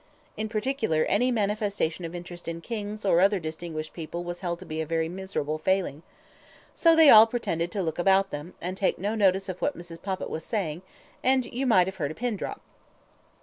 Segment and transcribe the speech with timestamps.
[0.35, 4.65] In particular, any manifestation of interest in kings or other distinguished people was held to
[4.65, 6.01] be a very miserable failing....
[6.73, 10.01] So they all pretended to look about them, and take no notice of what Mrs.
[10.01, 10.81] Poppit was saying,
[11.23, 12.61] and you might have heard a pin drop.